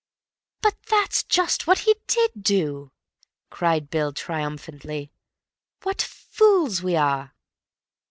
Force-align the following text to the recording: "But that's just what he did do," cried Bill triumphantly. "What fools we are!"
"But 0.63 0.73
that's 0.89 1.21
just 1.23 1.67
what 1.67 1.77
he 1.85 1.95
did 2.07 2.31
do," 2.41 2.91
cried 3.51 3.91
Bill 3.91 4.11
triumphantly. 4.11 5.11
"What 5.83 6.01
fools 6.01 6.81
we 6.81 6.95
are!" 6.95 7.35